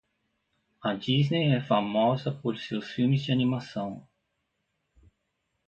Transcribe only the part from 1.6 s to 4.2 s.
famosa por seus filmes de animação.